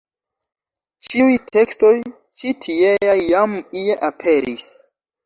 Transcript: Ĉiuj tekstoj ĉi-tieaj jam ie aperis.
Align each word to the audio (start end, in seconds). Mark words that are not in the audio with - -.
Ĉiuj 1.07 1.35
tekstoj 1.57 1.91
ĉi-tieaj 2.43 3.13
jam 3.27 3.55
ie 3.83 3.99
aperis. 4.09 4.65